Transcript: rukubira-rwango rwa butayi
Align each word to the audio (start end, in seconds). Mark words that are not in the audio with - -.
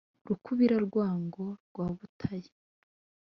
rukubira-rwango 0.27 1.43
rwa 1.67 1.83
butayi 1.97 2.51